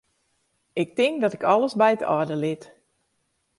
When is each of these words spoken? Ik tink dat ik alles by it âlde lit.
Ik 0.73 0.95
tink 0.95 1.21
dat 1.21 1.33
ik 1.37 1.43
alles 1.51 1.73
by 1.79 1.91
it 1.95 2.03
âlde 2.15 2.35
lit. 2.43 2.63